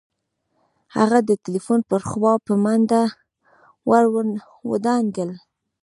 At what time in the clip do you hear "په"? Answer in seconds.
2.45-2.53